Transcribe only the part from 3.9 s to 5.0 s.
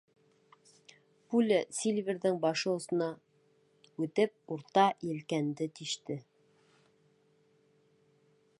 үтеп, урта